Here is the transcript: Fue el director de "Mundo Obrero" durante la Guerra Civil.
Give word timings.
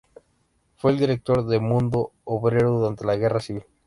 Fue 0.77 0.89
el 0.93 0.97
director 0.97 1.45
de 1.45 1.59
"Mundo 1.59 2.13
Obrero" 2.23 2.79
durante 2.79 3.05
la 3.05 3.17
Guerra 3.17 3.39
Civil. 3.39 3.63